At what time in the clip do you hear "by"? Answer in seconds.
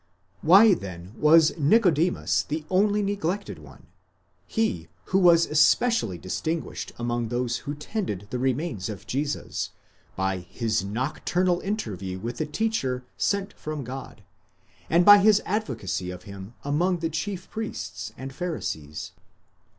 10.15-10.37, 15.05-15.19